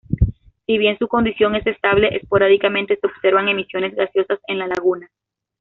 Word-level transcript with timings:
Si 0.65 0.79
bien 0.79 0.97
su 0.97 1.07
condición 1.07 1.53
es 1.55 1.67
estable, 1.67 2.15
esporádicamente 2.17 2.97
se 2.99 3.05
observan 3.05 3.49
emisiones 3.49 3.93
gaseosas 3.93 4.39
en 4.47 4.57
la 4.57 4.65
laguna. 4.65 5.11